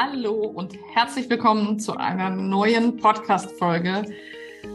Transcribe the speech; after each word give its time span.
Hallo 0.00 0.44
und 0.44 0.78
herzlich 0.94 1.28
willkommen 1.28 1.80
zu 1.80 1.96
einer 1.96 2.30
neuen 2.30 2.98
Podcast-Folge 2.98 4.04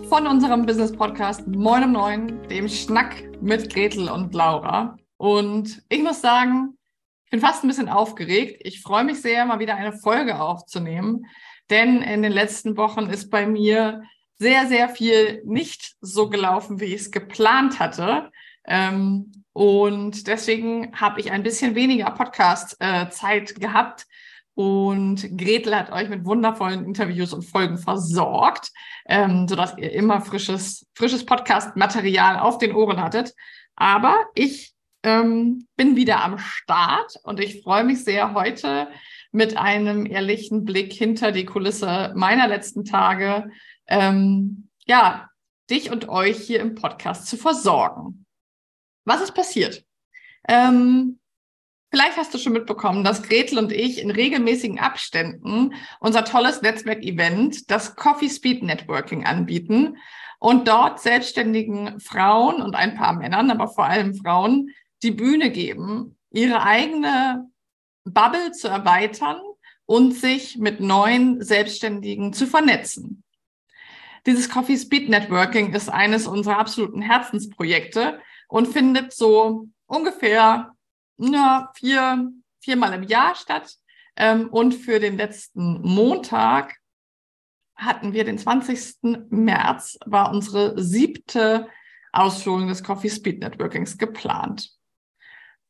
von 0.10 0.28
unserem 0.28 0.66
Business-Podcast 0.66 1.48
Moin 1.48 1.86
um 1.86 1.92
Neun, 1.94 2.48
dem 2.50 2.68
Schnack 2.68 3.24
mit 3.42 3.74
Gretel 3.74 4.10
und 4.10 4.34
Laura. 4.34 4.98
Und 5.16 5.82
ich 5.88 6.04
muss 6.04 6.20
sagen, 6.20 6.78
ich 7.24 7.32
bin 7.32 7.40
fast 7.40 7.64
ein 7.64 7.70
bisschen 7.70 7.88
aufgeregt. 7.88 8.64
Ich 8.66 8.82
freue 8.82 9.06
mich 9.06 9.22
sehr, 9.22 9.46
mal 9.46 9.60
wieder 9.60 9.76
eine 9.76 9.94
Folge 9.94 10.42
aufzunehmen, 10.42 11.26
denn 11.70 12.02
in 12.02 12.22
den 12.22 12.34
letzten 12.34 12.76
Wochen 12.76 13.10
ist 13.10 13.30
bei 13.30 13.48
mir 13.48 14.04
sehr, 14.36 14.68
sehr 14.68 14.90
viel 14.90 15.42
nicht 15.46 15.96
so 16.02 16.30
gelaufen, 16.30 16.82
wie 16.82 16.94
ich 16.94 17.00
es 17.00 17.12
geplant 17.12 17.80
hatte. 17.80 18.30
Ähm, 18.66 19.32
und 19.54 20.28
deswegen 20.28 20.94
habe 21.00 21.22
ich 21.22 21.32
ein 21.32 21.44
bisschen 21.44 21.76
weniger 21.76 22.12
Podcast-Zeit 22.12 23.52
äh, 23.52 23.54
gehabt. 23.54 24.06
Und 24.56 25.38
Gretel 25.38 25.76
hat 25.76 25.92
euch 25.92 26.10
mit 26.10 26.26
wundervollen 26.26 26.86
Interviews 26.86 27.34
und 27.34 27.44
Folgen 27.44 27.78
versorgt, 27.78 28.72
ähm, 29.08 29.48
sodass 29.48 29.78
ihr 29.78 29.92
immer 29.92 30.22
frisches, 30.22 30.88
frisches 30.94 31.26
Podcast-Material 31.26 32.40
auf 32.40 32.60
den 32.60 32.76
Ohren 32.76 33.02
hattet. 33.02 33.34
Aber 33.76 34.16
ich 34.36 34.74
ähm, 35.04 35.68
bin 35.76 35.96
wieder 35.96 36.24
am 36.24 36.38
Start 36.38 37.16
und 37.24 37.40
ich 37.40 37.64
freue 37.64 37.84
mich 37.84 38.04
sehr 38.04 38.34
heute 38.34 38.88
mit 39.32 39.58
einem 39.58 40.06
ehrlichen 40.06 40.64
Blick 40.64 40.94
hinter 40.94 41.32
die 41.32 41.46
Kulisse 41.46 42.14
meiner 42.16 42.48
letzten 42.48 42.86
Tage, 42.86 43.50
ähm, 43.88 44.70
ja, 44.86 45.30
dich 45.70 45.92
und 45.92 46.10
euch 46.10 46.38
hier 46.38 46.60
im 46.60 46.76
Podcast 46.76 47.28
zu 47.28 47.38
versorgen. 47.38 48.26
Was 49.06 49.22
ist 49.22 49.34
passiert? 49.34 49.84
Ähm, 50.48 51.20
vielleicht 51.94 52.18
hast 52.18 52.34
du 52.34 52.40
schon 52.40 52.54
mitbekommen, 52.54 53.04
dass 53.04 53.22
Gretel 53.22 53.60
und 53.60 53.72
ich 53.72 54.02
in 54.02 54.10
regelmäßigen 54.10 54.80
Abständen 54.80 55.76
unser 56.00 56.26
tolles 56.26 56.64
Netzwerk-Event, 56.64 57.70
das 57.70 57.96
Coffee 57.96 58.32
Speed 58.32 58.64
Networking, 58.64 59.26
anbieten 59.26 59.98
und 60.40 60.68
dort 60.68 61.00
selbstständigen 61.02 62.00
Frauen 62.00 62.64
und 62.64 62.74
ein 62.74 62.96
paar 62.96 63.14
Männern, 63.14 63.52
aber 63.52 63.68
vor 63.68 63.86
allem 63.86 64.16
Frauen, 64.16 64.72
die 65.04 65.12
Bühne 65.12 65.52
geben, 65.52 66.18
ihre 66.32 66.64
eigene 66.64 67.48
Bubble 68.06 68.52
zu 68.54 68.70
erweitern 68.70 69.38
und 69.86 70.16
sich 70.16 70.58
mit 70.58 70.80
neuen 70.80 71.44
Selbstständigen 71.44 72.34
zu 72.34 72.48
vernetzen. 72.48 73.24
Dieses 74.26 74.50
Coffee 74.50 74.78
Speed 74.78 75.10
Networking 75.10 75.76
ist 75.76 75.90
eines 75.90 76.26
unserer 76.26 76.58
absoluten 76.58 77.04
Herzensprojekte 77.04 78.20
und 78.48 78.68
findet 78.68 79.14
so 79.14 79.68
ungefähr 79.86 80.73
ja, 81.32 81.72
vier, 81.76 82.32
viermal 82.60 82.94
im 82.94 83.04
Jahr 83.04 83.36
statt. 83.36 83.76
Ähm, 84.16 84.50
und 84.50 84.74
für 84.74 85.00
den 85.00 85.18
letzten 85.18 85.82
Montag 85.82 86.76
hatten 87.76 88.14
wir 88.14 88.24
den 88.24 88.38
20. 88.38 89.30
März, 89.30 89.98
war 90.06 90.32
unsere 90.32 90.82
siebte 90.82 91.68
Ausführung 92.12 92.68
des 92.68 92.84
Coffee 92.84 93.10
Speed 93.10 93.40
Networkings 93.40 93.98
geplant. 93.98 94.70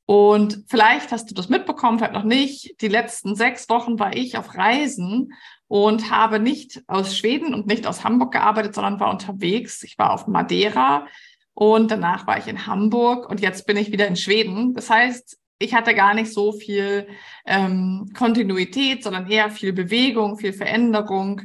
Und 0.06 0.66
vielleicht 0.68 1.14
hast 1.14 1.32
du 1.32 1.34
das 1.34 1.48
mitbekommen, 1.48 1.98
vielleicht 1.98 2.14
noch 2.14 2.26
nicht. 2.26 2.82
Die 2.82 2.90
letzten 2.90 3.36
sechs 3.36 3.70
Wochen 3.70 4.00
war 4.00 4.14
ich 4.14 4.38
auf 4.38 4.56
Reisen 4.56 5.34
und 5.68 6.12
habe 6.12 6.40
nicht 6.40 6.84
aus 6.88 7.18
Schweden 7.18 7.54
und 7.54 7.68
nicht 7.68 7.88
aus 7.88 8.04
Hamburg 8.04 8.34
gearbeitet, 8.34 8.76
sondern 8.76 9.00
war 9.00 9.12
unterwegs. 9.12 9.82
Ich 9.84 9.98
war 9.98 10.12
auf 10.12 10.28
Madeira, 10.28 11.08
und 11.54 11.92
danach 11.92 12.26
war 12.26 12.38
ich 12.38 12.48
in 12.48 12.66
Hamburg 12.66 13.30
und 13.30 13.40
jetzt 13.40 13.68
bin 13.68 13.78
ich 13.78 13.92
wieder 13.92 14.08
in 14.08 14.16
Schweden. 14.16 14.74
Das 14.74 14.90
heißt, 14.90 15.38
ich 15.64 15.74
hatte 15.74 15.96
gar 15.96 16.14
nicht 16.14 16.32
so 16.32 16.52
viel 16.52 17.08
ähm, 17.46 18.12
Kontinuität, 18.16 19.04
sondern 19.04 19.30
eher 19.30 19.50
viel 19.50 19.74
Bewegung, 19.74 20.38
viel 20.38 20.54
Veränderung 20.54 21.42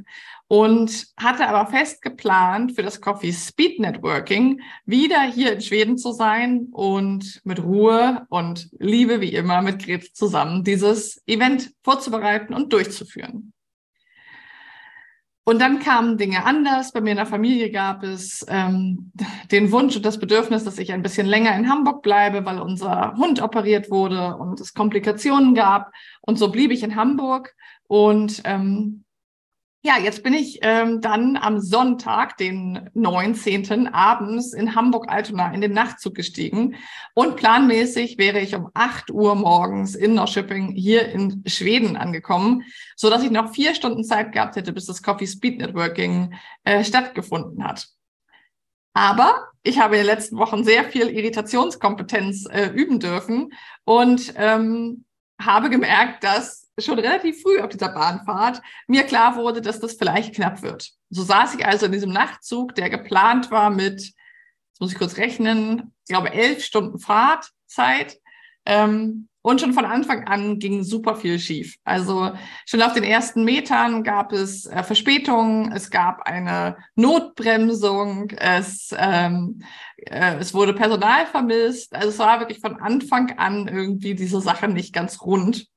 und 0.48 1.08
hatte 1.18 1.46
aber 1.46 1.70
fest 1.70 2.02
geplant, 2.02 2.72
für 2.72 2.82
das 2.82 3.00
Coffee 3.00 3.32
Speed 3.32 3.80
Networking 3.80 4.62
wieder 4.86 5.22
hier 5.22 5.52
in 5.52 5.60
Schweden 5.60 5.98
zu 5.98 6.12
sein 6.12 6.68
und 6.72 7.40
mit 7.44 7.62
Ruhe 7.62 8.26
und 8.30 8.70
Liebe 8.78 9.20
wie 9.20 9.34
immer 9.34 9.62
mit 9.62 9.84
Gret 9.84 10.16
zusammen 10.16 10.64
dieses 10.64 11.22
Event 11.26 11.72
vorzubereiten 11.82 12.54
und 12.54 12.72
durchzuführen. 12.72 13.52
Und 15.48 15.62
dann 15.62 15.78
kamen 15.78 16.18
Dinge 16.18 16.44
anders. 16.44 16.92
Bei 16.92 17.00
mir 17.00 17.12
in 17.12 17.16
der 17.16 17.24
Familie 17.24 17.70
gab 17.70 18.02
es 18.02 18.44
ähm, 18.50 19.12
den 19.50 19.72
Wunsch 19.72 19.96
und 19.96 20.04
das 20.04 20.18
Bedürfnis, 20.18 20.64
dass 20.64 20.78
ich 20.78 20.92
ein 20.92 21.00
bisschen 21.00 21.26
länger 21.26 21.56
in 21.56 21.70
Hamburg 21.70 22.02
bleibe, 22.02 22.44
weil 22.44 22.58
unser 22.58 23.14
Hund 23.16 23.40
operiert 23.40 23.90
wurde 23.90 24.36
und 24.36 24.60
es 24.60 24.74
Komplikationen 24.74 25.54
gab. 25.54 25.90
Und 26.20 26.38
so 26.38 26.52
blieb 26.52 26.70
ich 26.70 26.82
in 26.82 26.96
Hamburg. 26.96 27.54
Und 27.86 28.42
ähm, 28.44 29.04
ja, 29.82 29.96
jetzt 29.96 30.24
bin 30.24 30.34
ich 30.34 30.58
ähm, 30.62 31.00
dann 31.00 31.36
am 31.36 31.60
Sonntag, 31.60 32.36
den 32.36 32.90
19. 32.94 33.86
abends 33.88 34.52
in 34.52 34.74
Hamburg-Altona 34.74 35.52
in 35.52 35.60
den 35.60 35.72
Nachtzug 35.72 36.16
gestiegen 36.16 36.74
und 37.14 37.36
planmäßig 37.36 38.18
wäre 38.18 38.40
ich 38.40 38.56
um 38.56 38.70
8 38.74 39.10
Uhr 39.10 39.36
morgens 39.36 39.94
in 39.94 40.14
Norrköping 40.14 40.72
hier 40.72 41.08
in 41.08 41.44
Schweden 41.46 41.96
angekommen, 41.96 42.64
so 42.96 43.08
dass 43.08 43.22
ich 43.22 43.30
noch 43.30 43.54
vier 43.54 43.74
Stunden 43.76 44.02
Zeit 44.02 44.32
gehabt 44.32 44.56
hätte, 44.56 44.72
bis 44.72 44.86
das 44.86 45.02
Coffee 45.02 45.28
Speed 45.28 45.58
Networking 45.58 46.34
äh, 46.64 46.82
stattgefunden 46.82 47.62
hat. 47.62 47.86
Aber 48.94 49.46
ich 49.62 49.78
habe 49.78 49.94
in 49.94 50.00
den 50.00 50.06
letzten 50.06 50.38
Wochen 50.38 50.64
sehr 50.64 50.84
viel 50.84 51.08
Irritationskompetenz 51.08 52.46
äh, 52.50 52.66
üben 52.66 52.98
dürfen 52.98 53.52
und 53.84 54.34
ähm, 54.36 55.04
habe 55.40 55.70
gemerkt, 55.70 56.24
dass 56.24 56.67
schon 56.78 56.98
relativ 56.98 57.42
früh 57.42 57.60
auf 57.60 57.68
dieser 57.68 57.88
Bahnfahrt 57.88 58.62
mir 58.86 59.04
klar 59.04 59.36
wurde, 59.36 59.60
dass 59.60 59.80
das 59.80 59.94
vielleicht 59.94 60.34
knapp 60.34 60.62
wird. 60.62 60.90
So 61.10 61.22
saß 61.22 61.54
ich 61.54 61.66
also 61.66 61.86
in 61.86 61.92
diesem 61.92 62.12
Nachtzug, 62.12 62.74
der 62.74 62.90
geplant 62.90 63.50
war 63.50 63.70
mit, 63.70 64.00
jetzt 64.00 64.80
muss 64.80 64.92
ich 64.92 64.98
kurz 64.98 65.16
rechnen, 65.16 65.94
ich 66.06 66.14
glaube 66.14 66.32
elf 66.32 66.64
Stunden 66.64 66.98
Fahrtzeit. 66.98 68.18
Ähm, 68.66 69.28
und 69.40 69.60
schon 69.62 69.72
von 69.72 69.86
Anfang 69.86 70.26
an 70.26 70.58
ging 70.58 70.82
super 70.82 71.16
viel 71.16 71.38
schief. 71.38 71.76
Also 71.84 72.32
schon 72.66 72.82
auf 72.82 72.92
den 72.92 73.04
ersten 73.04 73.44
Metern 73.44 74.02
gab 74.02 74.32
es 74.32 74.66
äh, 74.66 74.82
Verspätungen, 74.82 75.72
es 75.72 75.90
gab 75.90 76.22
eine 76.26 76.76
Notbremsung, 76.96 78.30
es, 78.30 78.94
ähm, 78.98 79.62
äh, 79.96 80.36
es 80.36 80.52
wurde 80.52 80.74
Personal 80.74 81.26
vermisst. 81.26 81.94
Also 81.94 82.08
es 82.08 82.18
war 82.18 82.40
wirklich 82.40 82.60
von 82.60 82.80
Anfang 82.80 83.38
an 83.38 83.68
irgendwie 83.68 84.14
diese 84.14 84.40
Sache 84.40 84.68
nicht 84.68 84.92
ganz 84.92 85.22
rund. 85.22 85.68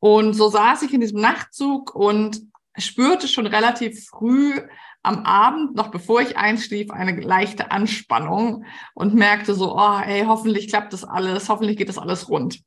Und 0.00 0.34
so 0.34 0.48
saß 0.48 0.82
ich 0.82 0.94
in 0.94 1.00
diesem 1.00 1.20
Nachtzug 1.20 1.94
und 1.94 2.40
spürte 2.76 3.28
schon 3.28 3.46
relativ 3.46 4.06
früh 4.06 4.54
am 5.02 5.24
Abend, 5.24 5.74
noch 5.74 5.90
bevor 5.90 6.20
ich 6.20 6.36
einschlief, 6.36 6.90
eine 6.90 7.18
leichte 7.20 7.70
Anspannung 7.70 8.64
und 8.94 9.14
merkte 9.14 9.54
so, 9.54 9.76
oh, 9.76 9.98
ey, 10.04 10.24
hoffentlich 10.26 10.68
klappt 10.68 10.92
das 10.92 11.04
alles, 11.04 11.48
hoffentlich 11.48 11.76
geht 11.76 11.88
das 11.88 11.98
alles 11.98 12.28
rund. 12.28 12.60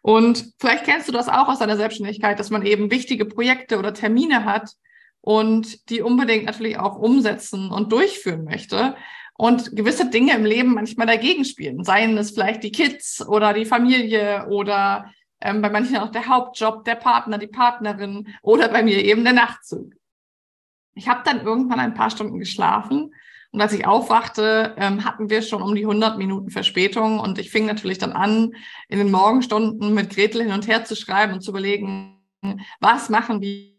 Und 0.00 0.52
vielleicht 0.58 0.84
kennst 0.84 1.08
du 1.08 1.12
das 1.12 1.28
auch 1.28 1.48
aus 1.48 1.60
deiner 1.60 1.76
Selbstständigkeit, 1.76 2.38
dass 2.38 2.50
man 2.50 2.66
eben 2.66 2.90
wichtige 2.90 3.24
Projekte 3.24 3.78
oder 3.78 3.94
Termine 3.94 4.44
hat 4.44 4.72
und 5.20 5.88
die 5.90 6.02
unbedingt 6.02 6.46
natürlich 6.46 6.78
auch 6.78 6.96
umsetzen 6.96 7.70
und 7.70 7.92
durchführen 7.92 8.44
möchte 8.44 8.96
und 9.34 9.76
gewisse 9.76 10.10
Dinge 10.10 10.34
im 10.34 10.44
Leben 10.44 10.74
manchmal 10.74 11.06
dagegen 11.06 11.44
spielen. 11.44 11.84
Seien 11.84 12.18
es 12.18 12.32
vielleicht 12.32 12.64
die 12.64 12.72
Kids 12.72 13.26
oder 13.26 13.52
die 13.52 13.64
Familie 13.64 14.46
oder 14.50 15.06
ähm, 15.42 15.60
bei 15.60 15.70
manchen 15.70 15.96
auch 15.98 16.10
der 16.10 16.26
Hauptjob, 16.26 16.84
der 16.84 16.94
Partner, 16.94 17.38
die 17.38 17.46
Partnerin 17.46 18.28
oder 18.42 18.68
bei 18.68 18.82
mir 18.82 19.04
eben 19.04 19.24
der 19.24 19.34
Nachtzug. 19.34 19.92
Ich 20.94 21.08
habe 21.08 21.22
dann 21.24 21.44
irgendwann 21.44 21.80
ein 21.80 21.94
paar 21.94 22.10
Stunden 22.10 22.38
geschlafen 22.38 23.12
und 23.52 23.60
als 23.60 23.74
ich 23.74 23.86
aufwachte, 23.86 24.74
ähm, 24.78 25.04
hatten 25.04 25.28
wir 25.28 25.42
schon 25.42 25.62
um 25.62 25.74
die 25.74 25.82
100 25.82 26.16
Minuten 26.16 26.50
Verspätung 26.50 27.18
und 27.18 27.38
ich 27.38 27.50
fing 27.50 27.66
natürlich 27.66 27.98
dann 27.98 28.12
an, 28.12 28.54
in 28.88 28.98
den 28.98 29.10
Morgenstunden 29.10 29.92
mit 29.92 30.10
Gretel 30.10 30.42
hin 30.42 30.52
und 30.52 30.66
her 30.66 30.84
zu 30.84 30.96
schreiben 30.96 31.34
und 31.34 31.42
zu 31.42 31.50
überlegen, 31.50 32.18
was 32.80 33.10
machen 33.10 33.42
wir 33.42 33.72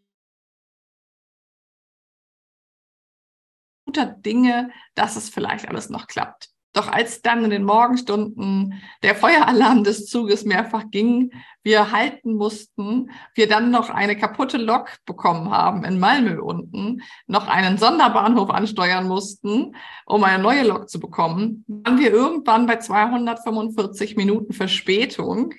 guter 3.85 4.05
Dinge, 4.05 4.71
dass 4.95 5.15
es 5.15 5.29
vielleicht 5.29 5.67
alles 5.67 5.89
noch 5.89 6.07
klappt. 6.07 6.52
Doch 6.73 6.87
als 6.87 7.21
dann 7.21 7.43
in 7.43 7.51
den 7.51 7.63
Morgenstunden 7.63 8.81
der 9.03 9.13
Feueralarm 9.13 9.83
des 9.83 10.07
Zuges 10.07 10.43
mehrfach 10.43 10.85
ging, 10.89 11.31
wir 11.61 11.91
halten 11.91 12.33
mussten, 12.35 13.11
wir 13.35 13.47
dann 13.47 13.69
noch 13.69 13.91
eine 13.91 14.17
kaputte 14.17 14.57
Lok 14.57 14.97
bekommen 15.05 15.51
haben 15.51 15.85
in 15.85 15.99
Malmö 15.99 16.41
unten, 16.41 17.03
noch 17.27 17.47
einen 17.47 17.77
Sonderbahnhof 17.77 18.49
ansteuern 18.49 19.07
mussten, 19.07 19.75
um 20.07 20.23
eine 20.23 20.41
neue 20.41 20.63
Lok 20.63 20.89
zu 20.89 20.99
bekommen, 20.99 21.63
waren 21.67 21.99
wir 21.99 22.11
irgendwann 22.11 22.65
bei 22.65 22.77
245 22.77 24.15
Minuten 24.15 24.51
Verspätung. 24.51 25.53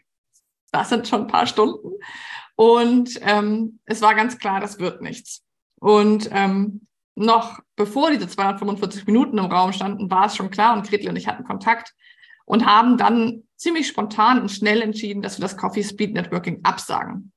Das 0.73 0.89
sind 0.89 1.07
schon 1.07 1.23
ein 1.23 1.29
paar 1.29 1.47
Stunden. 1.47 1.93
Und 2.57 3.19
ähm, 3.23 3.79
es 3.85 4.03
war 4.03 4.15
ganz 4.15 4.39
klar, 4.39 4.61
das 4.61 4.81
wird 4.81 5.01
nichts. 5.01 5.43
Und 5.81 6.29
ähm, 6.33 6.87
noch 7.15 7.61
bevor 7.77 8.11
diese 8.11 8.29
245 8.29 9.07
Minuten 9.07 9.39
im 9.39 9.47
Raum 9.47 9.73
standen, 9.73 10.11
war 10.11 10.27
es 10.27 10.37
schon 10.37 10.51
klar 10.51 10.77
und 10.77 10.89
Gretel 10.89 11.09
und 11.09 11.17
ich 11.17 11.29
hatten 11.29 11.45
Kontakt 11.45 11.95
und 12.45 12.67
haben 12.67 12.97
dann 12.99 13.45
ziemlich 13.57 13.87
spontan 13.87 14.41
und 14.41 14.51
schnell 14.51 14.83
entschieden, 14.83 15.23
dass 15.23 15.39
wir 15.39 15.43
das 15.43 15.57
Coffee 15.57 15.85
Speed 15.85 16.15
Networking 16.15 16.61
absagen. 16.65 17.33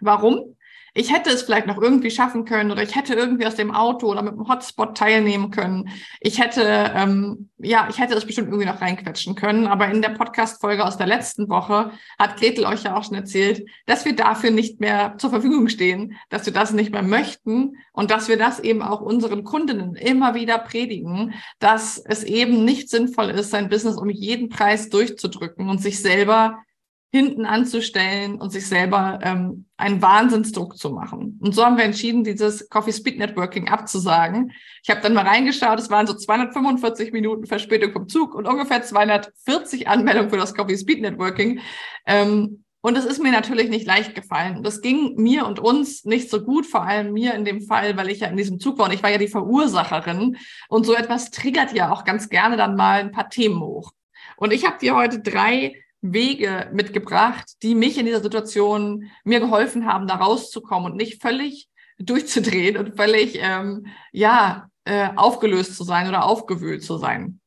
Warum? 0.00 0.56
Ich 0.94 1.12
hätte 1.12 1.30
es 1.30 1.42
vielleicht 1.42 1.66
noch 1.66 1.80
irgendwie 1.80 2.10
schaffen 2.10 2.44
können 2.44 2.70
oder 2.70 2.82
ich 2.82 2.94
hätte 2.96 3.14
irgendwie 3.14 3.46
aus 3.46 3.54
dem 3.54 3.74
Auto 3.74 4.08
oder 4.08 4.22
mit 4.22 4.34
dem 4.34 4.48
Hotspot 4.48 4.96
teilnehmen 4.96 5.50
können. 5.50 5.88
Ich 6.20 6.40
hätte, 6.40 6.92
ähm, 6.94 7.50
ja, 7.58 7.88
ich 7.90 7.98
hätte 7.98 8.14
es 8.14 8.24
bestimmt 8.24 8.48
irgendwie 8.48 8.66
noch 8.66 8.80
reinquetschen 8.80 9.34
können. 9.34 9.66
Aber 9.66 9.88
in 9.88 10.02
der 10.02 10.10
Podcast-Folge 10.10 10.84
aus 10.84 10.96
der 10.96 11.06
letzten 11.06 11.48
Woche 11.48 11.92
hat 12.18 12.36
Gretel 12.38 12.64
euch 12.66 12.82
ja 12.84 12.96
auch 12.96 13.04
schon 13.04 13.16
erzählt, 13.16 13.68
dass 13.86 14.04
wir 14.04 14.16
dafür 14.16 14.50
nicht 14.50 14.80
mehr 14.80 15.14
zur 15.18 15.30
Verfügung 15.30 15.68
stehen, 15.68 16.16
dass 16.28 16.46
wir 16.46 16.52
das 16.52 16.72
nicht 16.72 16.92
mehr 16.92 17.02
möchten 17.02 17.76
und 17.92 18.10
dass 18.10 18.28
wir 18.28 18.36
das 18.36 18.60
eben 18.60 18.82
auch 18.82 19.00
unseren 19.00 19.44
Kundinnen 19.44 19.94
immer 19.94 20.34
wieder 20.34 20.58
predigen, 20.58 21.34
dass 21.58 21.98
es 21.98 22.24
eben 22.24 22.64
nicht 22.64 22.90
sinnvoll 22.90 23.30
ist, 23.30 23.50
sein 23.50 23.68
Business 23.68 23.96
um 23.96 24.10
jeden 24.10 24.48
Preis 24.48 24.88
durchzudrücken 24.88 25.68
und 25.68 25.80
sich 25.80 26.00
selber 26.00 26.62
hinten 27.12 27.44
anzustellen 27.44 28.40
und 28.40 28.50
sich 28.50 28.66
selber 28.68 29.18
ähm, 29.22 29.66
einen 29.76 30.00
Wahnsinnsdruck 30.00 30.78
zu 30.78 30.90
machen. 30.90 31.38
Und 31.40 31.54
so 31.54 31.64
haben 31.64 31.76
wir 31.76 31.84
entschieden, 31.84 32.22
dieses 32.22 32.68
Coffee 32.68 32.92
Speed 32.92 33.18
Networking 33.18 33.68
abzusagen. 33.68 34.52
Ich 34.82 34.90
habe 34.90 35.00
dann 35.00 35.14
mal 35.14 35.26
reingeschaut, 35.26 35.80
es 35.80 35.90
waren 35.90 36.06
so 36.06 36.14
245 36.14 37.12
Minuten 37.12 37.46
Verspätung 37.46 37.92
vom 37.92 38.08
Zug 38.08 38.34
und 38.34 38.46
ungefähr 38.46 38.82
240 38.82 39.88
Anmeldungen 39.88 40.30
für 40.30 40.36
das 40.36 40.54
Coffee 40.54 40.76
Speed 40.76 41.00
Networking. 41.00 41.60
Ähm, 42.06 42.64
und 42.82 42.96
es 42.96 43.04
ist 43.04 43.22
mir 43.22 43.32
natürlich 43.32 43.68
nicht 43.68 43.86
leicht 43.86 44.14
gefallen. 44.14 44.62
Das 44.62 44.80
ging 44.80 45.16
mir 45.16 45.46
und 45.46 45.58
uns 45.58 46.04
nicht 46.04 46.30
so 46.30 46.42
gut, 46.42 46.64
vor 46.64 46.84
allem 46.84 47.12
mir 47.12 47.34
in 47.34 47.44
dem 47.44 47.60
Fall, 47.60 47.96
weil 47.96 48.08
ich 48.08 48.20
ja 48.20 48.28
in 48.28 48.36
diesem 48.36 48.58
Zug 48.58 48.78
war 48.78 48.86
und 48.86 48.94
ich 48.94 49.02
war 49.02 49.10
ja 49.10 49.18
die 49.18 49.28
Verursacherin. 49.28 50.36
Und 50.68 50.86
so 50.86 50.94
etwas 50.94 51.30
triggert 51.30 51.74
ja 51.74 51.90
auch 51.92 52.04
ganz 52.04 52.28
gerne 52.28 52.56
dann 52.56 52.76
mal 52.76 53.00
ein 53.00 53.10
paar 53.10 53.28
Themen 53.28 53.60
hoch. 53.60 53.92
Und 54.36 54.52
ich 54.52 54.64
habe 54.64 54.78
dir 54.78 54.94
heute 54.94 55.20
drei 55.20 55.74
Wege 56.02 56.70
mitgebracht, 56.72 57.62
die 57.62 57.74
mich 57.74 57.98
in 57.98 58.06
dieser 58.06 58.22
Situation 58.22 59.10
mir 59.24 59.40
geholfen 59.40 59.86
haben, 59.86 60.06
da 60.06 60.16
rauszukommen 60.16 60.92
und 60.92 60.96
nicht 60.96 61.20
völlig 61.20 61.68
durchzudrehen 61.98 62.76
und 62.76 62.96
völlig 62.96 63.38
ähm, 63.40 63.86
ja 64.12 64.68
äh, 64.84 65.10
aufgelöst 65.16 65.76
zu 65.76 65.84
sein 65.84 66.08
oder 66.08 66.24
aufgewühlt 66.24 66.82
zu 66.82 66.96
sein. 66.96 67.40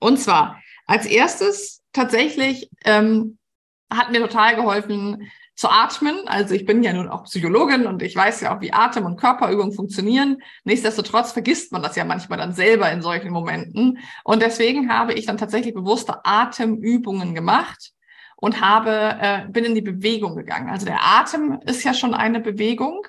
Und 0.00 0.18
zwar 0.18 0.60
als 0.86 1.06
erstes 1.06 1.82
tatsächlich 1.92 2.70
ähm, 2.84 3.38
hat 3.90 4.10
mir 4.10 4.20
total 4.20 4.56
geholfen, 4.56 5.30
zu 5.58 5.68
atmen. 5.68 6.16
Also 6.26 6.54
ich 6.54 6.64
bin 6.64 6.84
ja 6.84 6.92
nun 6.92 7.08
auch 7.08 7.24
Psychologin 7.24 7.86
und 7.86 8.00
ich 8.00 8.14
weiß 8.14 8.42
ja 8.42 8.56
auch, 8.56 8.60
wie 8.60 8.72
Atem- 8.72 9.04
und 9.04 9.16
Körperübungen 9.16 9.72
funktionieren. 9.72 10.40
Nichtsdestotrotz 10.62 11.32
vergisst 11.32 11.72
man 11.72 11.82
das 11.82 11.96
ja 11.96 12.04
manchmal 12.04 12.38
dann 12.38 12.52
selber 12.52 12.90
in 12.92 13.02
solchen 13.02 13.32
Momenten. 13.32 13.98
Und 14.22 14.40
deswegen 14.40 14.88
habe 14.88 15.14
ich 15.14 15.26
dann 15.26 15.36
tatsächlich 15.36 15.74
bewusste 15.74 16.24
Atemübungen 16.24 17.34
gemacht 17.34 17.90
und 18.36 18.60
habe, 18.60 19.16
äh, 19.20 19.48
bin 19.48 19.64
in 19.64 19.74
die 19.74 19.82
Bewegung 19.82 20.36
gegangen. 20.36 20.70
Also 20.70 20.86
der 20.86 21.02
Atem 21.02 21.58
ist 21.66 21.82
ja 21.82 21.92
schon 21.92 22.14
eine 22.14 22.38
Bewegung. 22.38 23.04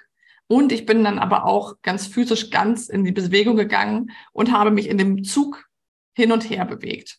Und 0.48 0.72
ich 0.72 0.88
bin 0.88 1.04
dann 1.04 1.20
aber 1.20 1.46
auch 1.46 1.76
ganz 1.84 2.08
physisch 2.08 2.50
ganz 2.50 2.90
in 2.90 3.04
die 3.04 3.12
Bewegung 3.12 3.58
gegangen 3.58 4.10
und 4.34 4.52
habe 4.52 4.72
mich 4.72 4.90
in 4.90 4.98
dem 4.98 5.24
Zug 5.24 5.66
hin 6.16 6.32
und 6.32 6.50
her 6.50 6.66
bewegt. 6.66 7.19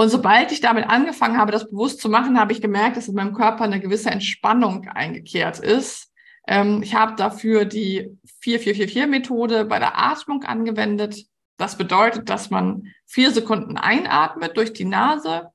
Und 0.00 0.08
sobald 0.08 0.50
ich 0.50 0.62
damit 0.62 0.88
angefangen 0.88 1.36
habe, 1.36 1.52
das 1.52 1.68
bewusst 1.68 2.00
zu 2.00 2.08
machen, 2.08 2.40
habe 2.40 2.54
ich 2.54 2.62
gemerkt, 2.62 2.96
dass 2.96 3.08
in 3.08 3.14
meinem 3.14 3.34
Körper 3.34 3.64
eine 3.64 3.80
gewisse 3.80 4.08
Entspannung 4.08 4.88
eingekehrt 4.88 5.58
ist. 5.58 6.10
Ähm, 6.48 6.82
ich 6.82 6.94
habe 6.94 7.16
dafür 7.16 7.66
die 7.66 8.18
4444-Methode 8.42 9.66
bei 9.66 9.78
der 9.78 9.98
Atmung 9.98 10.42
angewendet. 10.44 11.26
Das 11.58 11.76
bedeutet, 11.76 12.30
dass 12.30 12.48
man 12.48 12.90
vier 13.04 13.30
Sekunden 13.30 13.76
einatmet 13.76 14.56
durch 14.56 14.72
die 14.72 14.86
Nase, 14.86 15.52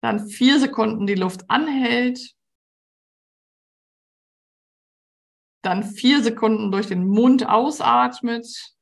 dann 0.00 0.26
vier 0.28 0.58
Sekunden 0.58 1.06
die 1.06 1.14
Luft 1.14 1.48
anhält, 1.48 2.34
dann 5.62 5.84
vier 5.84 6.24
Sekunden 6.24 6.72
durch 6.72 6.88
den 6.88 7.06
Mund 7.06 7.48
ausatmet 7.48 8.72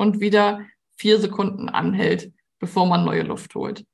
und 0.00 0.18
wieder 0.18 0.64
vier 0.96 1.20
Sekunden 1.20 1.68
anhält, 1.68 2.32
bevor 2.58 2.86
man 2.86 3.04
neue 3.04 3.22
Luft 3.22 3.54
holt. 3.54 3.84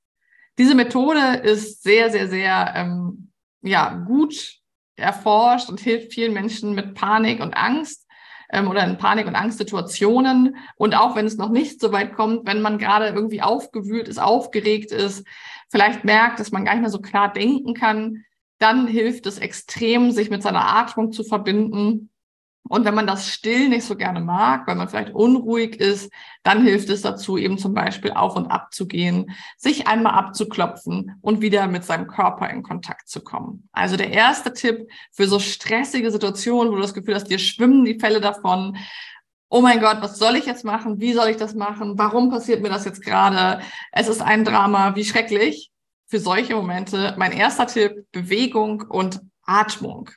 Diese 0.57 0.77
Methode 0.77 1.41
ist 1.43 1.83
sehr, 1.83 2.11
sehr, 2.11 2.29
sehr 2.29 2.73
ähm, 2.77 3.33
ja, 3.61 4.05
gut 4.07 4.61
erforscht 4.95 5.69
und 5.69 5.81
hilft 5.81 6.13
vielen 6.13 6.33
Menschen 6.33 6.77
mit 6.77 6.95
Panik 6.95 7.41
und 7.41 7.57
Angst 7.57 8.07
ähm, 8.51 8.69
oder 8.69 8.85
in 8.85 8.99
Panik- 8.99 9.27
und 9.27 9.35
Angstsituationen. 9.35 10.57
Und 10.77 10.95
auch 10.95 11.17
wenn 11.17 11.27
es 11.27 11.39
noch 11.39 11.51
nicht 11.51 11.81
so 11.81 11.91
weit 11.91 12.15
kommt, 12.15 12.47
wenn 12.47 12.63
man 12.63 12.79
gerade 12.79 13.09
irgendwie 13.09 13.43
aufgewühlt 13.43 14.07
ist, 14.07 14.19
aufgeregt 14.19 14.93
ist, 14.93 15.27
vielleicht 15.71 16.05
merkt, 16.05 16.39
dass 16.39 16.53
man 16.53 16.65
gar 16.65 16.75
nicht 16.75 16.83
mehr 16.83 16.91
so 16.91 17.01
klar 17.01 17.33
denken 17.33 17.75
kann, 17.75 18.23
dann 18.61 18.87
hilft 18.87 19.27
es 19.27 19.39
extrem, 19.39 20.13
sich 20.13 20.31
mit 20.31 20.45
seiner 20.45 20.69
Atmung 20.69 21.11
zu 21.11 21.25
verbinden 21.25 22.11
und 22.69 22.85
wenn 22.85 22.95
man 22.95 23.07
das 23.07 23.29
still 23.29 23.69
nicht 23.69 23.85
so 23.85 23.97
gerne 23.97 24.21
mag, 24.21 24.67
weil 24.67 24.75
man 24.75 24.89
vielleicht 24.89 25.15
unruhig 25.15 25.77
ist, 25.77 26.13
dann 26.43 26.63
hilft 26.63 26.89
es 26.91 27.03
dazu, 27.03 27.37
eben 27.37 27.59
zum 27.59 27.75
Beispiel 27.75 28.13
auf 28.13 28.37
und 28.37 28.47
ab 28.47 28.73
zu 28.73 28.87
gehen, 28.87 29.31
sich 29.57 29.87
einmal 29.87 30.15
abzuklopfen 30.15 31.19
und 31.21 31.41
wieder 31.41 31.67
mit 31.69 31.85
seinem 31.85 32.07
Körper 32.07 32.51
in 32.51 32.63
Kontakt 32.63 33.09
zu 33.09 33.23
kommen. 33.23 33.69
Also 33.73 33.97
der 33.97 34.11
erste 34.11 34.53
Tipp 34.53 34.89
für 35.13 35.29
so 35.29 35.39
stressige 35.39 36.11
Situationen, 36.11 36.73
wo 36.73 36.77
du 36.77 36.83
das 36.83 36.95
Gefühl 36.95 37.15
hast, 37.15 37.29
dir 37.29 37.39
schwimmen 37.39 37.85
die 37.85 37.99
Fälle 37.99 38.21
davon. 38.21 38.77
Oh 39.49 39.61
mein 39.61 39.81
Gott, 39.81 39.99
was 40.01 40.19
soll 40.19 40.37
ich 40.37 40.47
jetzt 40.47 40.65
machen? 40.65 41.01
Wie 41.01 41.13
soll 41.13 41.29
ich 41.29 41.37
das 41.37 41.55
machen? 41.55 41.99
Warum 41.99 42.31
passiert 42.31 42.63
mir 42.63 42.69
das 42.69 42.85
jetzt 42.85 43.03
gerade? 43.03 43.63
Es 43.93 44.09
ist 44.09 44.21
ein 44.21 44.45
Drama, 44.45 44.97
wie 44.97 45.05
schrecklich. 45.05 45.71
Für 46.09 46.21
solche 46.21 46.55
Momente 46.55 47.15
mein 47.17 47.33
erster 47.33 47.67
Tipp, 47.67 48.07
Bewegung 48.13 48.83
und 48.83 49.21
Atmung. 49.43 50.11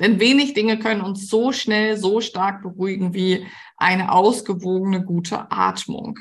Denn 0.00 0.20
wenig 0.20 0.54
Dinge 0.54 0.78
können 0.78 1.00
uns 1.00 1.28
so 1.28 1.52
schnell, 1.52 1.96
so 1.96 2.20
stark 2.20 2.62
beruhigen 2.62 3.14
wie 3.14 3.46
eine 3.76 4.12
ausgewogene, 4.12 5.04
gute 5.04 5.50
Atmung. 5.50 6.18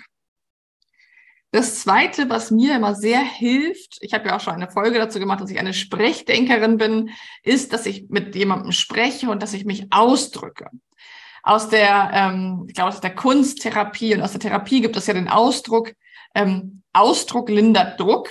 Das 1.53 1.81
Zweite, 1.81 2.29
was 2.29 2.49
mir 2.49 2.77
immer 2.77 2.95
sehr 2.95 3.19
hilft, 3.19 3.97
ich 3.99 4.13
habe 4.13 4.29
ja 4.29 4.37
auch 4.37 4.39
schon 4.39 4.53
eine 4.53 4.71
Folge 4.71 4.97
dazu 4.97 5.19
gemacht, 5.19 5.41
dass 5.41 5.51
ich 5.51 5.59
eine 5.59 5.73
Sprechdenkerin 5.73 6.77
bin, 6.77 7.09
ist, 7.43 7.73
dass 7.73 7.85
ich 7.85 8.09
mit 8.09 8.35
jemandem 8.35 8.71
spreche 8.71 9.29
und 9.29 9.43
dass 9.43 9.53
ich 9.53 9.65
mich 9.65 9.91
ausdrücke. 9.91 10.69
Aus 11.43 11.67
der, 11.67 12.11
ähm, 12.13 12.65
ich 12.67 12.73
glaube, 12.73 12.89
aus 12.89 13.01
der 13.01 13.15
Kunsttherapie 13.15 14.15
und 14.15 14.21
aus 14.21 14.31
der 14.31 14.39
Therapie 14.39 14.79
gibt 14.79 14.95
es 14.95 15.07
ja 15.07 15.13
den 15.13 15.27
Ausdruck, 15.27 15.93
ähm, 16.35 16.83
Ausdruck 16.93 17.49
lindert 17.49 17.99
Druck. 17.99 18.29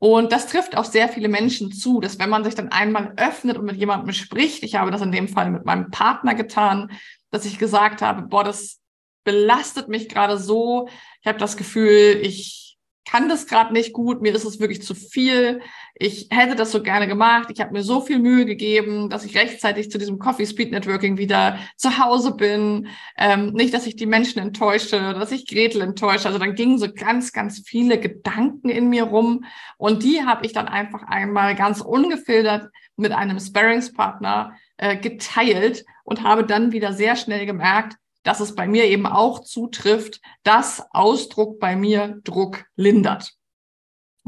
Und 0.00 0.30
das 0.30 0.46
trifft 0.46 0.76
auch 0.76 0.84
sehr 0.84 1.08
viele 1.08 1.28
Menschen 1.28 1.72
zu, 1.72 2.00
dass 2.00 2.18
wenn 2.18 2.30
man 2.30 2.44
sich 2.44 2.54
dann 2.54 2.70
einmal 2.70 3.14
öffnet 3.16 3.58
und 3.58 3.64
mit 3.64 3.76
jemandem 3.76 4.12
spricht, 4.12 4.62
ich 4.62 4.76
habe 4.76 4.90
das 4.90 5.02
in 5.02 5.10
dem 5.12 5.28
Fall 5.28 5.50
mit 5.50 5.64
meinem 5.64 5.90
Partner 5.90 6.34
getan, 6.34 6.92
dass 7.30 7.44
ich 7.44 7.58
gesagt 7.58 8.00
habe, 8.00 8.22
boah, 8.22 8.44
das 8.44 8.80
belastet 9.24 9.88
mich 9.88 10.08
gerade 10.08 10.38
so. 10.38 10.88
Ich 11.20 11.26
habe 11.26 11.38
das 11.38 11.56
Gefühl, 11.56 12.20
ich 12.22 12.67
kann 13.10 13.28
das 13.28 13.46
gerade 13.46 13.72
nicht 13.72 13.94
gut, 13.94 14.20
mir 14.20 14.34
ist 14.34 14.44
es 14.44 14.60
wirklich 14.60 14.82
zu 14.82 14.94
viel. 14.94 15.62
Ich 15.94 16.28
hätte 16.30 16.56
das 16.56 16.72
so 16.72 16.82
gerne 16.82 17.08
gemacht. 17.08 17.48
Ich 17.50 17.60
habe 17.60 17.72
mir 17.72 17.82
so 17.82 18.02
viel 18.02 18.18
Mühe 18.18 18.44
gegeben, 18.44 19.08
dass 19.08 19.24
ich 19.24 19.34
rechtzeitig 19.34 19.90
zu 19.90 19.96
diesem 19.96 20.18
Coffee 20.18 20.44
Speed 20.44 20.72
Networking 20.72 21.16
wieder 21.16 21.58
zu 21.76 21.98
Hause 21.98 22.32
bin. 22.32 22.88
Ähm, 23.16 23.52
nicht, 23.54 23.72
dass 23.72 23.86
ich 23.86 23.96
die 23.96 24.04
Menschen 24.04 24.40
enttäusche, 24.40 25.14
dass 25.14 25.32
ich 25.32 25.46
Gretel 25.46 25.80
enttäusche. 25.80 26.26
Also 26.26 26.38
dann 26.38 26.54
gingen 26.54 26.78
so 26.78 26.92
ganz, 26.92 27.32
ganz 27.32 27.62
viele 27.64 27.98
Gedanken 27.98 28.68
in 28.68 28.90
mir 28.90 29.04
rum. 29.04 29.46
Und 29.78 30.02
die 30.02 30.22
habe 30.24 30.44
ich 30.44 30.52
dann 30.52 30.68
einfach 30.68 31.02
einmal 31.04 31.54
ganz 31.54 31.80
ungefiltert 31.80 32.68
mit 32.96 33.12
einem 33.12 33.40
Sparringspartner 33.40 34.52
äh, 34.76 34.98
geteilt 34.98 35.86
und 36.04 36.24
habe 36.24 36.44
dann 36.44 36.72
wieder 36.72 36.92
sehr 36.92 37.16
schnell 37.16 37.46
gemerkt, 37.46 37.96
dass 38.28 38.40
es 38.40 38.54
bei 38.54 38.68
mir 38.68 38.84
eben 38.84 39.06
auch 39.06 39.38
zutrifft, 39.38 40.20
dass 40.42 40.86
Ausdruck 40.90 41.58
bei 41.58 41.76
mir 41.76 42.20
Druck 42.24 42.66
lindert. 42.76 43.32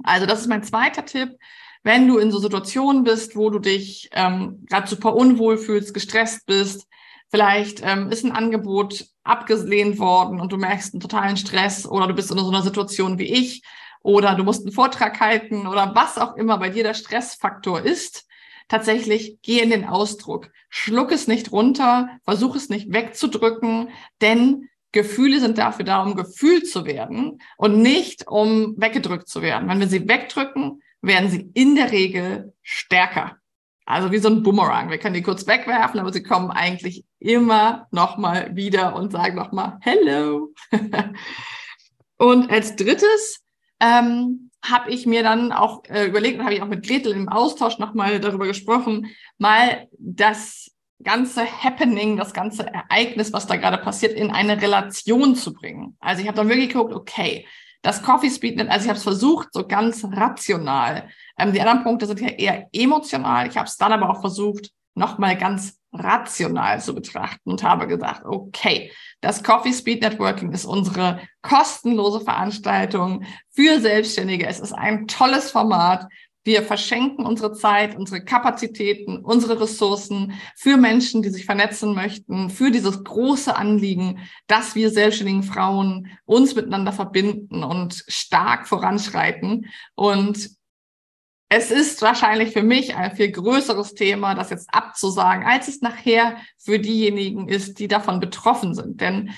Also 0.03 0.25
das 0.25 0.41
ist 0.41 0.47
mein 0.47 0.63
zweiter 0.63 1.05
Tipp. 1.05 1.37
Wenn 1.83 2.09
du 2.09 2.17
in 2.17 2.31
so 2.31 2.39
Situationen 2.39 3.05
bist, 3.05 3.37
wo 3.37 3.51
du 3.51 3.59
dich 3.59 4.09
ähm, 4.13 4.65
gerade 4.71 4.89
super 4.89 5.15
unwohl 5.15 5.59
fühlst, 5.59 5.93
gestresst 5.93 6.47
bist, 6.47 6.87
vielleicht 7.31 7.83
ähm, 7.85 8.09
ist 8.09 8.25
ein 8.25 8.33
Angebot 8.33 9.05
abgelehnt 9.23 9.99
worden 9.99 10.41
und 10.41 10.51
du 10.51 10.57
merkst 10.57 10.95
einen 10.95 11.03
totalen 11.03 11.37
Stress 11.37 11.87
oder 11.87 12.07
du 12.07 12.15
bist 12.15 12.31
in 12.31 12.39
so 12.39 12.49
einer 12.49 12.63
Situation 12.63 13.19
wie 13.19 13.31
ich 13.31 13.63
oder 14.01 14.35
du 14.35 14.45
musst 14.45 14.63
einen 14.63 14.73
Vortrag 14.73 15.21
halten 15.21 15.67
oder 15.67 15.95
was 15.95 16.17
auch 16.17 16.37
immer 16.37 16.57
bei 16.57 16.71
dir 16.71 16.85
der 16.85 16.95
Stressfaktor 16.95 17.83
ist, 17.83 18.27
tatsächlich 18.71 19.39
geh 19.43 19.61
in 19.61 19.69
den 19.69 19.85
Ausdruck. 19.85 20.51
Schluck 20.71 21.13
es 21.13 21.29
nicht 21.29 21.53
runter, 21.53 22.09
versuch 22.25 22.57
es 22.57 22.71
nicht 22.71 22.91
wegzudrücken, 22.93 23.91
denn 24.23 24.69
Gefühle 24.93 25.41
sind 25.41 25.59
dafür 25.59 25.85
da, 25.85 26.03
um 26.03 26.15
gefühlt 26.15 26.69
zu 26.69 26.87
werden 26.87 27.41
und 27.59 27.83
nicht 27.83 28.27
um 28.27 28.75
weggedrückt 28.79 29.29
zu 29.29 29.43
werden. 29.43 29.69
Wenn 29.69 29.81
wir 29.81 29.89
sie 29.89 30.09
wegdrücken, 30.09 30.83
werden 31.03 31.31
sie 31.31 31.51
in 31.55 31.75
der 31.75 31.93
Regel 31.93 32.55
stärker. 32.63 33.37
Also 33.87 34.13
wie 34.13 34.19
so 34.19 34.29
ein 34.29 34.43
Boomerang. 34.43 34.91
Wir 34.91 34.99
können 34.99 35.15
die 35.15 35.23
kurz 35.23 35.47
wegwerfen, 35.47 35.99
aber 35.99 36.13
sie 36.13 36.23
kommen 36.23 36.51
eigentlich 36.51 37.05
immer 37.19 37.89
nochmal 37.91 38.55
wieder 38.55 38.95
und 38.95 39.11
sagen 39.11 39.37
nochmal 39.37 39.79
Hello. 39.81 40.53
und 42.19 42.51
als 42.51 42.77
drittes 42.77 43.43
ähm, 43.81 44.50
habe 44.63 44.91
ich 44.91 45.07
mir 45.07 45.23
dann 45.23 45.53
auch 45.53 45.83
äh, 45.89 46.07
überlegt 46.07 46.39
und 46.39 46.45
habe 46.45 46.55
ich 46.55 46.63
auch 46.63 46.69
mit 46.69 46.87
Gretel 46.87 47.13
im 47.13 47.29
Austausch 47.29 47.79
nochmal 47.79 48.21
darüber 48.21 48.47
gesprochen, 48.47 49.09
mal 49.39 49.89
das 49.99 50.71
ganze 51.03 51.45
Happening, 51.45 52.17
das 52.17 52.35
ganze 52.35 52.67
Ereignis, 52.67 53.33
was 53.33 53.47
da 53.47 53.57
gerade 53.57 53.79
passiert, 53.79 54.13
in 54.13 54.31
eine 54.31 54.61
Relation 54.61 55.35
zu 55.35 55.55
bringen. 55.55 55.97
Also 56.01 56.21
ich 56.21 56.29
habe 56.29 56.37
dann 56.37 56.49
wirklich 56.49 56.69
geguckt, 56.69 56.93
okay, 56.93 57.47
das 57.83 58.03
Coffee 58.03 58.31
Speednet, 58.31 58.69
also 58.69 58.85
ich 58.85 58.89
habe 58.89 58.99
es 58.99 59.03
versucht, 59.03 59.49
so 59.53 59.67
ganz 59.67 60.05
rational. 60.05 61.09
Ähm, 61.39 61.53
die 61.53 61.61
anderen 61.61 61.83
Punkte 61.83 62.07
sind 62.07 62.21
ja 62.21 62.29
eher 62.29 62.69
emotional. 62.73 63.49
Ich 63.49 63.57
habe 63.57 63.67
es 63.67 63.79
dann 63.79 63.93
aber 63.93 64.11
auch 64.11 64.21
versucht, 64.21 64.71
nochmal 64.95 65.39
ganz 65.39 65.80
rational 65.93 66.81
zu 66.81 66.95
betrachten 66.95 67.51
und 67.51 67.63
habe 67.63 67.87
gesagt, 67.87 68.25
okay, 68.25 68.93
das 69.21 69.43
Coffee 69.43 69.73
Speed 69.73 70.03
Networking 70.03 70.53
ist 70.53 70.65
unsere 70.65 71.21
kostenlose 71.43 72.21
Veranstaltung 72.21 73.25
für 73.51 73.81
Selbstständige. 73.81 74.47
Es 74.47 74.61
ist 74.61 74.73
ein 74.73 75.07
tolles 75.07 75.51
Format. 75.51 76.07
Wir 76.43 76.63
verschenken 76.63 77.27
unsere 77.27 77.53
Zeit, 77.53 77.97
unsere 77.97 78.25
Kapazitäten, 78.25 79.19
unsere 79.19 79.61
Ressourcen 79.61 80.33
für 80.57 80.79
Menschen, 80.79 81.21
die 81.21 81.29
sich 81.29 81.45
vernetzen 81.45 81.95
möchten, 81.95 82.49
für 82.49 82.71
dieses 82.71 83.05
große 83.05 83.55
Anliegen, 83.55 84.21
dass 84.47 84.75
wir 84.75 84.91
selbstständigen 84.91 85.43
Frauen 85.43 86.09
uns 86.25 86.55
miteinander 86.55 86.93
verbinden 86.93 87.63
und 87.63 88.05
stark 88.09 88.69
voranschreiten. 88.69 89.67
Und 89.95 90.51
es 91.53 91.73
ist 91.73 92.01
wahrscheinlich 92.01 92.53
für 92.53 92.63
mich 92.63 92.95
ein 92.95 93.15
viel 93.17 93.33
größeres 93.33 93.95
Thema, 93.95 94.35
das 94.37 94.51
jetzt 94.51 94.73
abzusagen, 94.73 95.45
als 95.45 95.67
es 95.67 95.83
nachher 95.83 96.37
für 96.57 96.79
diejenigen 96.79 97.49
ist, 97.49 97.81
die 97.81 97.89
davon 97.89 98.21
betroffen 98.21 98.73
sind. 98.73 99.01
Denn 99.01 99.31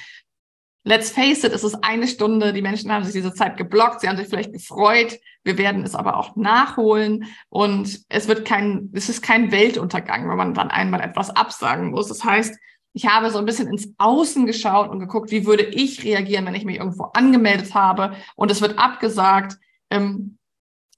let's 0.85 1.11
face 1.11 1.43
it, 1.43 1.53
es 1.53 1.65
ist 1.65 1.83
eine 1.83 2.07
Stunde, 2.07 2.53
die 2.53 2.61
Menschen 2.61 2.93
haben 2.93 3.05
sich 3.05 3.15
diese 3.15 3.33
Zeit 3.33 3.57
geblockt, 3.57 4.03
sie 4.03 4.09
haben 4.09 4.19
sich 4.19 4.29
vielleicht 4.29 4.53
gefreut, 4.53 5.19
wir 5.43 5.57
werden 5.57 5.85
es 5.85 5.95
aber 5.95 6.19
auch 6.19 6.37
nachholen 6.37 7.25
und 7.49 8.01
es 8.11 8.29
wird 8.29 8.45
kein, 8.45 8.91
es 8.93 9.09
ist 9.09 9.23
kein 9.23 9.51
Weltuntergang, 9.51 10.29
wenn 10.29 10.37
man 10.37 10.53
dann 10.53 10.71
einmal 10.71 11.01
etwas 11.01 11.31
absagen 11.31 11.93
muss. 11.93 12.09
Das 12.09 12.25
heißt, 12.25 12.59
ich 12.93 13.07
habe 13.07 13.31
so 13.31 13.39
ein 13.39 13.47
bisschen 13.47 13.69
ins 13.69 13.95
Außen 13.97 14.45
geschaut 14.45 14.91
und 14.91 15.01
geguckt, 15.01 15.31
wie 15.31 15.47
würde 15.47 15.65
ich 15.65 16.05
reagieren, 16.05 16.45
wenn 16.45 16.55
ich 16.55 16.67
mich 16.67 16.77
irgendwo 16.77 17.05
angemeldet 17.05 17.75
habe 17.75 18.17
und 18.37 18.51
es 18.51 18.61
wird 18.61 18.79
abgesagt. 18.79 19.57
Ähm, 19.89 20.37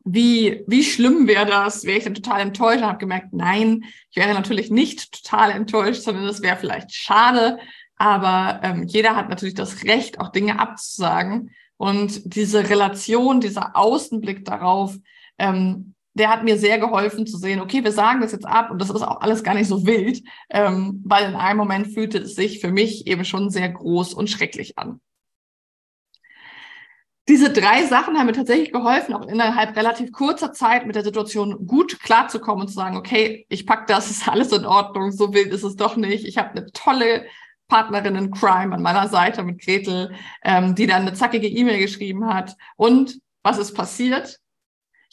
wie, 0.05 0.63
wie 0.67 0.85
schlimm 0.85 1.27
wäre 1.27 1.47
das? 1.47 1.85
Wäre 1.85 1.99
ich 1.99 2.05
dann 2.05 2.15
total 2.15 2.41
enttäuscht 2.41 2.79
und 2.79 2.87
habe 2.87 2.99
gemerkt, 2.99 3.33
nein, 3.33 3.85
ich 4.11 4.17
wäre 4.17 4.35
natürlich 4.35 4.71
nicht 4.71 5.13
total 5.13 5.51
enttäuscht, 5.51 6.03
sondern 6.03 6.25
es 6.27 6.43
wäre 6.43 6.57
vielleicht 6.57 6.95
schade. 6.95 7.59
Aber 7.97 8.61
ähm, 8.63 8.83
jeder 8.85 9.17
hat 9.17 9.31
natürlich 9.31 9.55
das 9.55 9.85
Recht, 9.85 10.21
auch 10.21 10.29
Dinge 10.31 10.59
abzusagen. 10.59 11.51
Und 11.77 12.35
diese 12.37 12.69
Relation, 12.69 13.41
dieser 13.41 13.77
Außenblick 13.77 14.45
darauf, 14.45 14.95
ähm, 15.39 15.95
der 16.13 16.31
hat 16.31 16.45
mir 16.45 16.59
sehr 16.59 16.79
geholfen 16.79 17.27
zu 17.27 17.39
sehen, 17.39 17.61
okay, 17.61 17.83
wir 17.83 17.91
sagen 17.91 18.21
das 18.21 18.33
jetzt 18.33 18.47
ab 18.47 18.71
und 18.71 18.81
das 18.81 18.91
ist 18.91 19.03
auch 19.03 19.21
alles 19.21 19.43
gar 19.43 19.55
nicht 19.55 19.67
so 19.67 19.85
wild, 19.85 20.23
ähm, 20.51 21.03
weil 21.05 21.29
in 21.29 21.35
einem 21.35 21.59
Moment 21.59 21.89
fühlte 21.89 22.19
es 22.19 22.37
sich 22.37 22.61
für 22.61 22.71
mich 22.71 23.09
eben 23.09 23.25
schon 23.25 23.51
sehr 23.51 23.69
groß 23.69 24.15
und 24.15 24.31
schrecklich 24.31 24.79
an 24.79 25.01
diese 27.29 27.51
drei 27.51 27.87
Sachen 27.87 28.19
haben 28.19 28.27
mir 28.27 28.33
tatsächlich 28.33 28.73
geholfen, 28.73 29.15
auch 29.15 29.27
innerhalb 29.27 29.77
relativ 29.77 30.13
kurzer 30.13 30.53
Zeit 30.53 30.87
mit 30.87 30.95
der 30.95 31.05
Situation 31.05 31.67
gut 31.67 32.01
klarzukommen 32.01 32.63
und 32.63 32.69
zu 32.69 32.75
sagen, 32.75 32.97
okay, 32.97 33.47
ich 33.49 33.67
pack 33.67 33.87
das, 33.87 34.11
ist 34.11 34.29
alles 34.29 34.53
in 34.53 34.67
Ordnung, 34.67 35.11
so 35.13 35.33
wild 35.33 35.53
ist 35.53 35.63
es 35.63 35.77
doch 35.77 35.97
nicht. 35.97 36.27
Ich 36.27 36.39
habe 36.39 36.51
eine 36.51 36.67
tolle 36.73 37.25
Partnerin 37.69 38.17
in 38.17 38.31
Crime 38.31 38.75
an 38.75 38.83
meiner 38.83 39.09
Seite 39.09 39.43
mit 39.43 39.61
Gretel, 39.63 40.15
ähm, 40.43 40.75
die 40.75 40.87
dann 40.87 41.03
eine 41.03 41.15
zackige 41.15 41.49
E-Mail 41.49 41.79
geschrieben 41.79 42.27
hat. 42.27 42.57
Und 42.77 43.21
was 43.43 43.59
ist 43.59 43.73
passiert? 43.73 44.39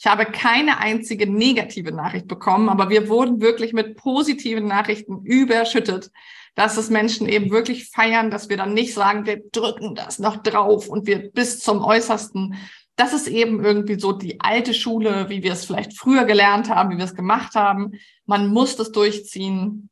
Ich 0.04 0.10
habe 0.10 0.26
keine 0.26 0.78
einzige 0.78 1.30
negative 1.30 1.92
Nachricht 1.92 2.26
bekommen, 2.26 2.68
aber 2.68 2.90
wir 2.90 3.08
wurden 3.08 3.40
wirklich 3.40 3.72
mit 3.72 3.96
positiven 3.96 4.66
Nachrichten 4.66 5.24
überschüttet 5.24 6.10
dass 6.54 6.76
es 6.76 6.90
Menschen 6.90 7.28
eben 7.28 7.50
wirklich 7.50 7.88
feiern, 7.88 8.30
dass 8.30 8.48
wir 8.48 8.56
dann 8.56 8.74
nicht 8.74 8.94
sagen, 8.94 9.26
wir 9.26 9.42
drücken 9.52 9.94
das 9.94 10.18
noch 10.18 10.36
drauf 10.36 10.88
und 10.88 11.06
wir 11.06 11.30
bis 11.30 11.60
zum 11.60 11.82
Äußersten. 11.82 12.56
Das 12.96 13.14
ist 13.14 13.26
eben 13.26 13.64
irgendwie 13.64 13.98
so 13.98 14.12
die 14.12 14.40
alte 14.40 14.74
Schule, 14.74 15.30
wie 15.30 15.42
wir 15.42 15.52
es 15.52 15.64
vielleicht 15.64 15.96
früher 15.96 16.24
gelernt 16.24 16.68
haben, 16.68 16.90
wie 16.90 16.98
wir 16.98 17.04
es 17.04 17.14
gemacht 17.14 17.54
haben. 17.54 17.92
Man 18.26 18.48
muss 18.48 18.76
das 18.76 18.92
durchziehen. 18.92 19.88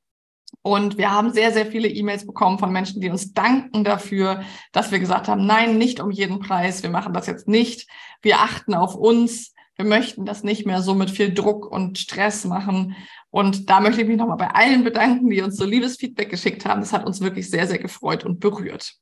Und 0.63 0.99
wir 0.99 1.11
haben 1.11 1.33
sehr, 1.33 1.53
sehr 1.53 1.65
viele 1.65 1.89
E-Mails 1.89 2.27
bekommen 2.27 2.59
von 2.59 2.73
Menschen, 2.73 3.01
die 3.01 3.09
uns 3.09 3.33
danken 3.33 3.83
dafür, 3.83 4.43
dass 4.73 4.91
wir 4.91 4.99
gesagt 4.99 5.29
haben, 5.29 5.47
nein, 5.47 5.79
nicht 5.79 6.01
um 6.01 6.11
jeden 6.11 6.41
Preis. 6.41 6.83
Wir 6.83 6.91
machen 6.91 7.15
das 7.15 7.27
jetzt 7.27 7.49
nicht. 7.49 7.89
Wir 8.21 8.41
achten 8.41 8.75
auf 8.75 8.95
uns. 8.95 9.55
Wir 9.81 9.87
möchten 9.87 10.27
das 10.27 10.45
nicht 10.45 10.67
mehr 10.67 10.83
so 10.83 10.95
mit 10.95 11.11
viel 11.11 11.33
Druck 11.33 11.65
und 11.65 11.97
Stress 11.97 12.45
machen. 12.45 12.95
Und 13.31 13.71
da 13.71 13.81
möchte 13.81 14.03
ich 14.03 14.09
mich 14.09 14.19
nochmal 14.19 14.37
bei 14.37 14.51
allen 14.51 14.85
bedanken, 14.85 15.31
die 15.31 15.41
uns 15.41 15.57
so 15.57 15.65
liebes 15.65 15.97
Feedback 15.97 16.29
geschickt 16.29 16.67
haben. 16.67 16.83
Das 16.83 16.93
hat 16.93 17.07
uns 17.07 17.23
wirklich 17.23 17.49
sehr, 17.49 17.67
sehr 17.67 17.79
gefreut 17.79 18.23
und 18.27 18.41
berührt. 18.41 18.93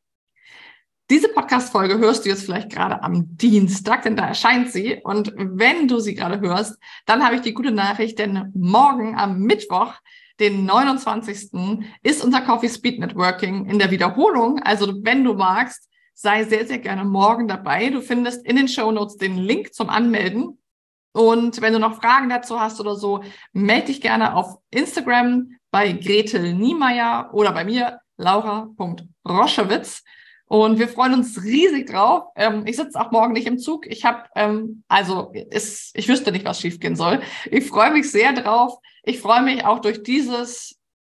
Diese 1.10 1.26
Podcast-Folge 1.30 1.98
hörst 1.98 2.24
du 2.24 2.28
jetzt 2.28 2.44
vielleicht 2.44 2.70
gerade 2.70 3.02
am 3.02 3.36
Dienstag, 3.36 4.02
denn 4.04 4.14
da 4.14 4.28
erscheint 4.28 4.70
sie. 4.70 5.00
Und 5.02 5.32
wenn 5.36 5.88
du 5.88 5.98
sie 5.98 6.14
gerade 6.14 6.38
hörst, 6.38 6.76
dann 7.06 7.24
habe 7.24 7.34
ich 7.34 7.40
die 7.40 7.54
gute 7.54 7.72
Nachricht, 7.72 8.20
denn 8.20 8.52
morgen 8.54 9.16
am 9.18 9.40
Mittwoch, 9.40 9.94
den 10.38 10.64
29. 10.64 11.50
ist 12.04 12.22
unser 12.22 12.42
Coffee 12.42 12.68
Speed 12.68 13.00
Networking 13.00 13.66
in 13.66 13.80
der 13.80 13.90
Wiederholung. 13.90 14.60
Also 14.60 14.94
wenn 15.02 15.24
du 15.24 15.34
magst, 15.34 15.88
sei 16.14 16.44
sehr, 16.44 16.68
sehr 16.68 16.78
gerne 16.78 17.04
morgen 17.04 17.48
dabei. 17.48 17.90
Du 17.90 18.00
findest 18.00 18.46
in 18.46 18.54
den 18.54 18.68
Show 18.68 18.92
Notes 18.92 19.16
den 19.16 19.38
Link 19.38 19.74
zum 19.74 19.88
Anmelden. 19.88 20.56
Und 21.12 21.60
wenn 21.60 21.72
du 21.72 21.78
noch 21.78 22.00
Fragen 22.00 22.28
dazu 22.28 22.60
hast 22.60 22.80
oder 22.80 22.96
so, 22.96 23.22
melde 23.52 23.86
dich 23.86 24.00
gerne 24.00 24.34
auf 24.34 24.58
Instagram 24.70 25.50
bei 25.70 25.92
Gretel 25.92 26.54
Niemeyer 26.54 27.30
oder 27.32 27.52
bei 27.52 27.64
mir 27.64 28.00
laura.roschewitz. 28.16 30.02
Und 30.46 30.78
wir 30.78 30.88
freuen 30.88 31.14
uns 31.14 31.42
riesig 31.42 31.90
drauf. 31.90 32.24
Ähm, 32.34 32.62
ich 32.66 32.76
sitze 32.76 32.98
auch 32.98 33.10
morgen 33.10 33.34
nicht 33.34 33.46
im 33.46 33.58
Zug. 33.58 33.86
Ich 33.86 34.04
habe, 34.04 34.24
ähm, 34.34 34.82
also 34.88 35.30
ist, 35.50 35.90
ich 35.94 36.08
wüsste 36.08 36.32
nicht, 36.32 36.46
was 36.46 36.60
schiefgehen 36.60 36.96
soll. 36.96 37.20
Ich 37.50 37.66
freue 37.66 37.92
mich 37.92 38.10
sehr 38.10 38.32
drauf. 38.32 38.78
Ich 39.02 39.20
freue 39.20 39.42
mich 39.42 39.64
auch 39.64 39.80
durch 39.80 40.02
dieses 40.02 40.77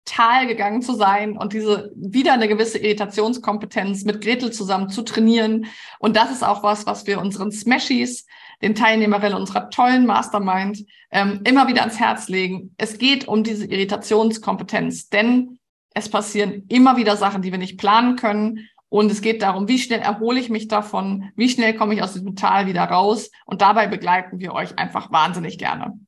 Tal 0.08 0.46
gegangen 0.46 0.82
zu 0.82 0.94
sein 0.94 1.36
und 1.36 1.52
diese 1.52 1.92
wieder 1.94 2.32
eine 2.32 2.48
gewisse 2.48 2.78
Irritationskompetenz 2.78 4.04
mit 4.04 4.20
Gretel 4.22 4.50
zusammen 4.52 4.88
zu 4.88 5.02
trainieren. 5.02 5.66
Und 5.98 6.16
das 6.16 6.30
ist 6.30 6.42
auch 6.42 6.62
was, 6.62 6.86
was 6.86 7.06
wir 7.06 7.20
unseren 7.20 7.52
Smashies 7.52 8.26
den 8.62 8.74
Teilnehmerinnen 8.74 9.38
unserer 9.38 9.70
tollen 9.70 10.06
Mastermind 10.06 10.84
ähm, 11.10 11.40
immer 11.44 11.68
wieder 11.68 11.82
ans 11.82 12.00
Herz 12.00 12.28
legen. 12.28 12.74
Es 12.76 12.98
geht 12.98 13.28
um 13.28 13.44
diese 13.44 13.66
Irritationskompetenz, 13.66 15.10
denn 15.10 15.58
es 15.94 16.08
passieren 16.08 16.64
immer 16.68 16.96
wieder 16.96 17.16
Sachen, 17.16 17.42
die 17.42 17.52
wir 17.52 17.58
nicht 17.58 17.78
planen 17.78 18.16
können. 18.16 18.68
Und 18.88 19.12
es 19.12 19.20
geht 19.20 19.42
darum, 19.42 19.68
wie 19.68 19.78
schnell 19.78 20.00
erhole 20.00 20.40
ich 20.40 20.48
mich 20.48 20.66
davon, 20.66 21.30
wie 21.36 21.50
schnell 21.50 21.74
komme 21.74 21.94
ich 21.94 22.02
aus 22.02 22.14
diesem 22.14 22.34
Tal 22.34 22.66
wieder 22.66 22.84
raus. 22.84 23.30
Und 23.44 23.60
dabei 23.60 23.86
begleiten 23.86 24.40
wir 24.40 24.54
euch 24.54 24.78
einfach 24.78 25.12
wahnsinnig 25.12 25.58
gerne 25.58 25.98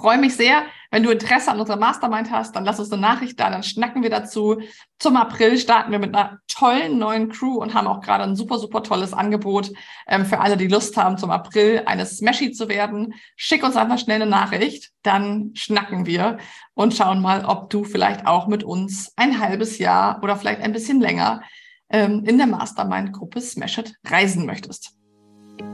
freue 0.00 0.18
mich 0.18 0.34
sehr. 0.34 0.64
Wenn 0.90 1.02
du 1.04 1.10
Interesse 1.10 1.50
an 1.52 1.60
unserer 1.60 1.76
Mastermind 1.76 2.30
hast, 2.30 2.56
dann 2.56 2.64
lass 2.64 2.80
uns 2.80 2.90
eine 2.90 3.00
Nachricht 3.00 3.38
da, 3.38 3.50
dann 3.50 3.62
schnacken 3.62 4.02
wir 4.02 4.10
dazu. 4.10 4.60
Zum 4.98 5.16
April 5.16 5.56
starten 5.58 5.92
wir 5.92 5.98
mit 5.98 6.14
einer 6.14 6.38
tollen 6.48 6.98
neuen 6.98 7.28
Crew 7.28 7.58
und 7.58 7.74
haben 7.74 7.86
auch 7.86 8.00
gerade 8.00 8.24
ein 8.24 8.34
super, 8.34 8.58
super 8.58 8.82
tolles 8.82 9.12
Angebot 9.12 9.70
ähm, 10.08 10.24
für 10.24 10.40
alle, 10.40 10.56
die 10.56 10.66
Lust 10.66 10.96
haben, 10.96 11.16
zum 11.16 11.30
April 11.30 11.82
eine 11.86 12.06
Smashy 12.06 12.50
zu 12.50 12.68
werden. 12.68 13.14
Schick 13.36 13.62
uns 13.62 13.76
einfach 13.76 13.98
schnell 13.98 14.22
eine 14.22 14.30
Nachricht, 14.30 14.90
dann 15.02 15.52
schnacken 15.54 16.06
wir 16.06 16.38
und 16.74 16.94
schauen 16.94 17.20
mal, 17.20 17.44
ob 17.44 17.70
du 17.70 17.84
vielleicht 17.84 18.26
auch 18.26 18.48
mit 18.48 18.64
uns 18.64 19.12
ein 19.16 19.38
halbes 19.38 19.78
Jahr 19.78 20.20
oder 20.22 20.36
vielleicht 20.36 20.62
ein 20.62 20.72
bisschen 20.72 21.00
länger 21.00 21.42
ähm, 21.88 22.24
in 22.24 22.38
der 22.38 22.46
Mastermind-Gruppe 22.46 23.40
Smash 23.40 23.78
It 23.78 23.94
reisen 24.04 24.46
möchtest. 24.46 24.99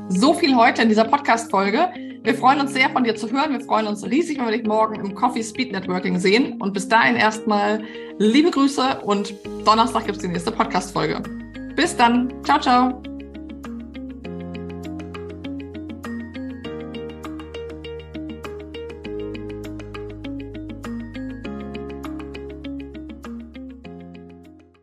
So 0.08 0.34
viel 0.34 0.56
heute 0.56 0.82
in 0.82 0.88
dieser 0.88 1.04
Podcast-Folge. 1.04 1.88
Wir 2.22 2.34
freuen 2.34 2.60
uns 2.60 2.72
sehr, 2.72 2.90
von 2.90 3.04
dir 3.04 3.14
zu 3.14 3.30
hören. 3.30 3.52
Wir 3.52 3.60
freuen 3.60 3.86
uns 3.86 4.04
riesig, 4.04 4.38
wenn 4.38 4.46
wir 4.46 4.56
dich 4.56 4.66
morgen 4.66 4.96
im 4.96 5.14
Coffee 5.14 5.42
Speed 5.42 5.72
Networking 5.72 6.18
sehen. 6.18 6.60
Und 6.60 6.74
bis 6.74 6.88
dahin 6.88 7.16
erstmal 7.16 7.82
liebe 8.18 8.50
Grüße 8.50 9.00
und 9.02 9.34
Donnerstag 9.64 10.06
gibt 10.06 10.16
es 10.16 10.22
die 10.22 10.28
nächste 10.28 10.50
Podcast-Folge. 10.50 11.22
Bis 11.76 11.96
dann. 11.96 12.32
Ciao, 12.44 12.58
ciao. 12.58 13.02